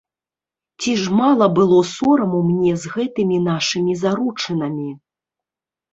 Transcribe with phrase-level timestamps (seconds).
[0.83, 4.87] Ці ж мала было сораму мне з гэтымі нашымі заручынамі?